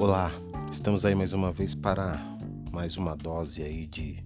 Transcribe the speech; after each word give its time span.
Olá, 0.00 0.32
estamos 0.72 1.04
aí 1.04 1.14
mais 1.14 1.34
uma 1.34 1.52
vez 1.52 1.74
para 1.74 2.16
mais 2.72 2.96
uma 2.96 3.14
dose 3.14 3.62
aí 3.62 3.86
de 3.86 4.24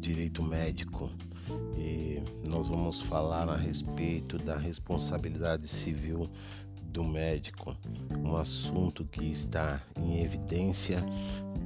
direito 0.00 0.42
médico 0.42 1.08
e 1.78 2.20
nós 2.48 2.66
vamos 2.66 3.00
falar 3.02 3.48
a 3.48 3.56
respeito 3.56 4.38
da 4.38 4.56
responsabilidade 4.56 5.68
civil 5.68 6.28
do 6.86 7.04
médico, 7.04 7.76
um 8.24 8.34
assunto 8.34 9.04
que 9.04 9.24
está 9.30 9.80
em 9.96 10.20
evidência 10.24 11.00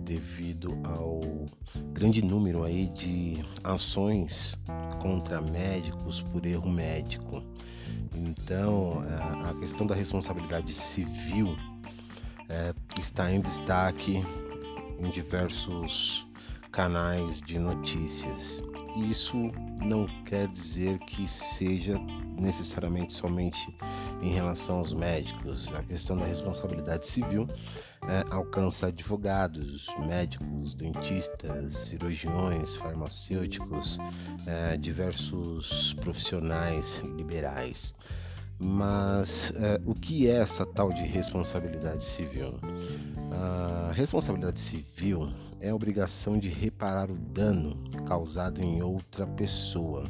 devido 0.04 0.76
ao 0.84 1.22
grande 1.94 2.22
número 2.22 2.64
aí 2.64 2.90
de 2.90 3.42
ações 3.64 4.58
contra 5.00 5.40
médicos 5.40 6.20
por 6.20 6.44
erro 6.44 6.68
médico. 6.68 7.42
Então, 8.14 9.00
a 9.42 9.54
questão 9.54 9.86
da 9.86 9.94
responsabilidade 9.94 10.70
civil 10.74 11.56
é, 12.48 12.74
está 12.98 13.30
em 13.30 13.40
destaque 13.40 14.24
em 14.98 15.10
diversos 15.10 16.26
canais 16.72 17.40
de 17.42 17.58
notícias. 17.58 18.62
Isso 19.08 19.36
não 19.80 20.06
quer 20.24 20.48
dizer 20.48 20.98
que 21.00 21.28
seja 21.28 21.98
necessariamente 22.38 23.12
somente 23.12 23.74
em 24.22 24.32
relação 24.32 24.78
aos 24.78 24.92
médicos. 24.92 25.72
A 25.74 25.82
questão 25.82 26.16
da 26.16 26.26
responsabilidade 26.26 27.06
civil 27.06 27.48
é, 28.02 28.24
alcança 28.30 28.88
advogados, 28.88 29.86
médicos, 30.06 30.74
dentistas, 30.74 31.76
cirurgiões, 31.76 32.74
farmacêuticos, 32.76 33.98
é, 34.46 34.76
diversos 34.76 35.94
profissionais 35.94 37.02
liberais. 37.16 37.94
Mas 38.58 39.52
é, 39.56 39.80
o 39.84 39.94
que 39.94 40.28
é 40.28 40.36
essa 40.36 40.64
tal 40.64 40.92
de 40.92 41.02
responsabilidade 41.02 42.02
civil? 42.02 42.54
A 43.30 43.92
responsabilidade 43.92 44.60
civil 44.60 45.28
é 45.60 45.70
a 45.70 45.74
obrigação 45.74 46.38
de 46.38 46.48
reparar 46.48 47.10
o 47.10 47.14
dano 47.14 47.76
causado 48.06 48.62
em 48.62 48.82
outra 48.82 49.26
pessoa, 49.26 50.04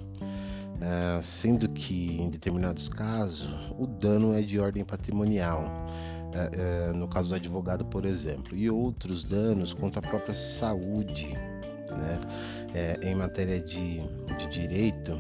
é, 0.80 1.20
sendo 1.22 1.68
que 1.68 2.20
em 2.20 2.30
determinados 2.30 2.88
casos 2.88 3.48
o 3.76 3.86
dano 3.86 4.32
é 4.32 4.42
de 4.42 4.58
ordem 4.60 4.84
patrimonial. 4.84 5.64
É, 6.32 6.92
no 6.92 7.08
caso 7.08 7.30
do 7.30 7.34
advogado, 7.34 7.84
por 7.86 8.04
exemplo, 8.04 8.54
e 8.54 8.68
outros 8.68 9.24
danos 9.24 9.72
contra 9.72 10.00
a 10.00 10.08
própria 10.08 10.34
saúde. 10.34 11.28
Né? 11.28 12.98
Em 13.02 13.14
matéria 13.14 13.58
de, 13.58 14.00
de 14.36 14.46
direito, 14.50 15.18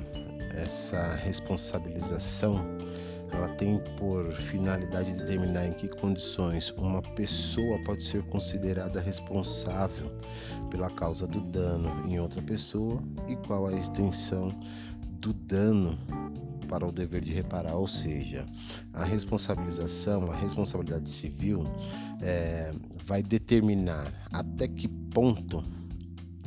essa 0.54 1.14
responsabilização 1.14 2.76
ela 3.32 3.48
tem 3.56 3.78
por 3.98 4.32
finalidade 4.32 5.12
determinar 5.14 5.66
em 5.66 5.72
que 5.72 5.88
condições 5.88 6.70
uma 6.76 7.02
pessoa 7.02 7.78
pode 7.84 8.04
ser 8.04 8.22
considerada 8.24 9.00
responsável 9.00 10.10
pela 10.70 10.90
causa 10.90 11.26
do 11.26 11.40
dano 11.40 12.08
em 12.08 12.18
outra 12.20 12.40
pessoa 12.42 13.02
e 13.28 13.36
qual 13.36 13.66
a 13.66 13.72
extensão 13.72 14.48
do 15.20 15.32
dano 15.32 15.98
para 16.68 16.86
o 16.86 16.92
dever 16.92 17.22
de 17.22 17.32
reparar, 17.32 17.76
ou 17.76 17.86
seja, 17.86 18.44
a 18.92 19.04
responsabilização, 19.04 20.30
a 20.30 20.34
responsabilidade 20.34 21.08
civil 21.08 21.64
é, 22.20 22.72
vai 23.04 23.22
determinar 23.22 24.12
até 24.32 24.66
que 24.66 24.88
ponto 24.88 25.62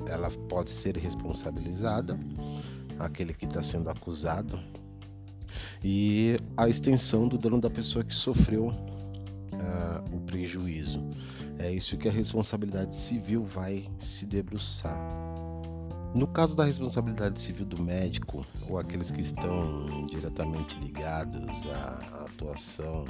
ela 0.07 0.29
pode 0.49 0.69
ser 0.69 0.97
responsabilizada, 0.97 2.19
aquele 2.97 3.33
que 3.33 3.45
está 3.45 3.63
sendo 3.63 3.89
acusado 3.89 4.59
e 5.83 6.37
a 6.57 6.67
extensão 6.67 7.27
do 7.27 7.37
dano 7.37 7.59
da 7.59 7.69
pessoa 7.69 8.03
que 8.03 8.13
sofreu 8.13 8.67
uh, 8.67 10.15
o 10.15 10.19
prejuízo. 10.21 11.03
É 11.57 11.71
isso 11.71 11.97
que 11.97 12.07
a 12.07 12.11
responsabilidade 12.11 12.95
civil 12.95 13.43
vai 13.43 13.89
se 13.99 14.25
debruçar. 14.25 14.99
No 16.15 16.25
caso 16.25 16.55
da 16.55 16.63
responsabilidade 16.63 17.39
civil 17.39 17.67
do 17.67 17.79
médico 17.79 18.43
ou 18.67 18.79
aqueles 18.79 19.11
que 19.11 19.21
estão 19.21 20.07
diretamente 20.07 20.79
ligados 20.79 21.47
à 21.71 22.25
atuação 22.25 23.05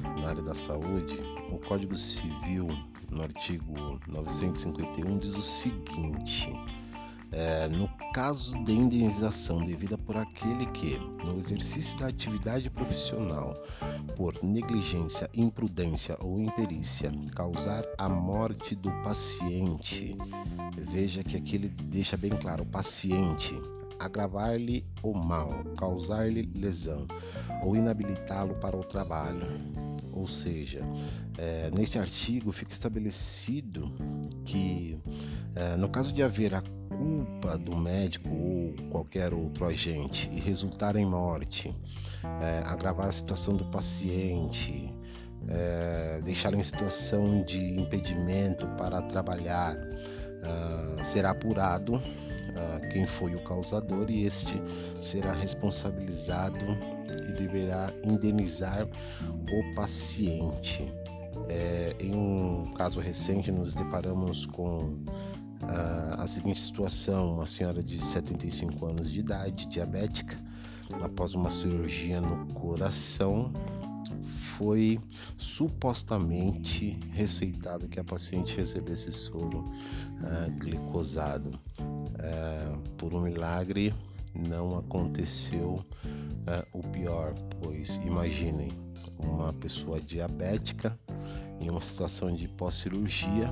na 0.00 0.28
área 0.28 0.42
da 0.42 0.54
saúde, 0.54 1.18
o 1.50 1.58
Código 1.66 1.96
Civil, 1.96 2.68
no 3.10 3.22
artigo 3.22 3.98
951, 4.06 5.18
diz 5.18 5.34
o 5.34 5.40
seguinte: 5.40 6.52
é, 7.32 7.66
no 7.66 7.88
caso 8.12 8.62
de 8.62 8.72
indenização 8.72 9.64
devida 9.64 9.96
por 9.96 10.16
aquele 10.16 10.66
que, 10.66 10.98
no 11.24 11.38
exercício 11.38 11.98
da 11.98 12.08
atividade 12.08 12.68
profissional, 12.68 13.54
por 14.16 14.42
negligência, 14.44 15.30
imprudência 15.32 16.16
ou 16.20 16.38
imperícia, 16.38 17.10
causar 17.34 17.84
a 17.96 18.08
morte 18.08 18.74
do 18.74 18.90
paciente, 19.02 20.16
veja 20.90 21.24
que 21.24 21.36
aqui 21.36 21.56
ele 21.56 21.68
deixa 21.68 22.16
bem 22.18 22.32
claro: 22.32 22.66
paciente, 22.66 23.58
agravar-lhe 23.98 24.84
o 25.02 25.14
mal, 25.14 25.64
causar-lhe 25.78 26.42
lesão 26.54 27.06
ou 27.64 27.74
inabilitá-lo 27.74 28.54
para 28.56 28.76
o 28.76 28.84
trabalho. 28.84 29.46
Ou 30.12 30.26
seja, 30.26 30.82
é, 31.38 31.70
neste 31.70 31.98
artigo 31.98 32.52
fica 32.52 32.70
estabelecido 32.70 33.90
que, 34.44 34.98
é, 35.54 35.76
no 35.76 35.88
caso 35.88 36.12
de 36.12 36.22
haver 36.22 36.54
a 36.54 36.62
culpa 37.02 37.58
do 37.58 37.76
médico 37.76 38.28
ou 38.28 38.74
qualquer 38.90 39.34
outro 39.34 39.64
agente 39.64 40.30
e 40.32 40.38
resultar 40.38 40.94
em 40.94 41.04
morte, 41.04 41.74
é, 42.40 42.62
agravar 42.64 43.08
a 43.08 43.12
situação 43.12 43.56
do 43.56 43.64
paciente, 43.66 44.94
é, 45.48 46.20
deixar 46.24 46.54
em 46.54 46.62
situação 46.62 47.42
de 47.42 47.58
impedimento 47.58 48.66
para 48.78 49.02
trabalhar, 49.02 49.76
uh, 49.76 51.04
será 51.04 51.30
apurado 51.30 51.96
uh, 51.96 52.88
quem 52.92 53.04
foi 53.04 53.34
o 53.34 53.42
causador 53.42 54.08
e 54.08 54.24
este 54.24 54.62
será 55.00 55.32
responsabilizado 55.32 56.64
e 57.28 57.32
deverá 57.32 57.92
indenizar 58.04 58.86
o 58.86 59.74
paciente. 59.74 60.86
É, 61.48 61.96
em 61.98 62.14
um 62.14 62.62
caso 62.76 63.00
recente, 63.00 63.50
nos 63.50 63.74
deparamos 63.74 64.46
com 64.46 64.96
a, 65.72 66.22
a 66.22 66.28
seguinte 66.28 66.60
situação: 66.60 67.34
uma 67.34 67.46
senhora 67.46 67.82
de 67.82 68.02
75 68.02 68.86
anos 68.86 69.10
de 69.10 69.20
idade, 69.20 69.66
diabética, 69.66 70.36
após 71.02 71.34
uma 71.34 71.50
cirurgia 71.50 72.20
no 72.20 72.46
coração, 72.54 73.52
foi 74.56 75.00
supostamente 75.36 76.98
receitado 77.12 77.88
que 77.88 77.98
a 77.98 78.04
paciente 78.04 78.56
recebesse 78.56 79.12
soro 79.12 79.60
uh, 79.60 80.50
glicosado. 80.58 81.58
Uh, 81.80 82.78
por 82.96 83.14
um 83.14 83.22
milagre, 83.22 83.92
não 84.34 84.78
aconteceu 84.78 85.84
o 86.72 86.80
pior, 86.88 87.34
pois 87.60 87.96
imaginem 87.96 88.72
uma 89.18 89.52
pessoa 89.52 90.00
diabética 90.00 90.98
em 91.60 91.70
uma 91.70 91.80
situação 91.80 92.34
de 92.34 92.48
pós-cirurgia 92.48 93.48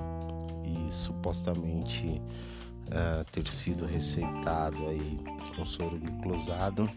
e 0.70 0.92
supostamente 0.92 2.06
uh, 2.06 3.24
ter 3.32 3.46
sido 3.48 3.84
receitado 3.84 4.86
aí 4.88 5.18
um 5.58 5.64
soro 5.64 5.98
glicosado 5.98 6.90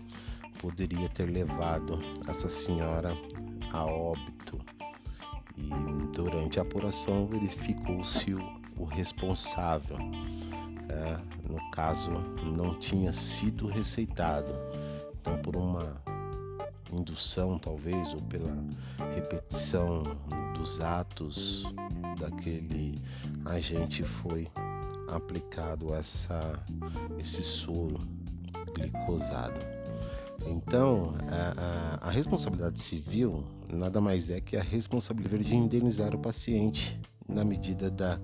poderia 0.60 1.10
ter 1.10 1.26
levado 1.26 2.00
essa 2.28 2.48
senhora 2.48 3.14
a 3.74 3.86
óbito 3.86 4.60
e 5.58 5.70
durante 6.14 6.60
a 6.60 6.62
apuração 6.62 7.28
verificou-se 7.28 8.34
o, 8.34 8.62
o, 8.78 8.86
responsável. 8.86 9.98
É, 10.90 11.20
no 11.50 11.60
caso, 11.72 12.12
não 12.44 12.78
tinha 12.80 13.12
sido 13.12 13.68
receitado. 13.68 14.54
Então, 15.20 15.38
por 15.40 15.56
uma 15.56 16.02
indução, 16.92 17.58
talvez, 17.58 18.14
ou 18.14 18.22
pela 18.22 18.56
repetição 19.14 20.04
dos 20.56 20.80
atos 20.80 21.64
daquele 22.20 23.02
agente, 23.46 24.04
foi 24.04 24.48
aplicado 25.08 25.94
essa, 25.94 26.60
esse 27.20 27.44
soro 27.44 28.00
glicosado. 28.74 29.60
Então, 30.46 31.16
a, 31.30 32.02
a, 32.02 32.08
a, 32.08 32.12
responsabilidade 32.12 32.82
civil 32.82 33.44
nada 33.70 34.02
mais 34.02 34.30
é 34.30 34.42
que 34.42 34.58
a 34.58 34.62
responsabilidade 34.62 35.44
de 35.44 35.56
indenizar 35.56 36.14
o 36.14 36.20
paciente 36.20 37.00
na 37.28 37.46
medida 37.46 37.90
da, 37.90 38.20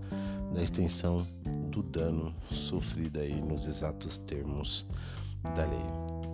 da 0.54 0.62
extensão 0.62 1.26
do 1.72 1.82
dano 1.82 2.34
sofrido 2.52 3.20
aí 3.20 3.40
nos 3.42 3.68
exatos 3.68 4.18
termos 4.20 4.86
da 5.56 5.66
lei. 5.66 5.86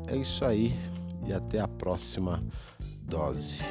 É 0.07 0.17
isso 0.17 0.43
aí 0.43 0.73
e 1.27 1.33
até 1.33 1.59
a 1.59 1.67
próxima 1.67 2.43
dose. 3.03 3.61